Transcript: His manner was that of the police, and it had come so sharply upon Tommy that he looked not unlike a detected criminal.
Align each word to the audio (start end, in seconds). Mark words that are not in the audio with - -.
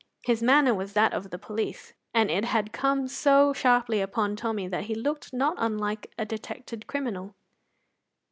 His 0.23 0.41
manner 0.41 0.73
was 0.73 0.93
that 0.93 1.13
of 1.13 1.29
the 1.29 1.37
police, 1.37 1.93
and 2.11 2.31
it 2.31 2.43
had 2.43 2.73
come 2.73 3.07
so 3.07 3.53
sharply 3.53 4.01
upon 4.01 4.35
Tommy 4.35 4.67
that 4.67 4.85
he 4.85 4.95
looked 4.95 5.31
not 5.31 5.53
unlike 5.59 6.09
a 6.17 6.25
detected 6.25 6.87
criminal. 6.87 7.35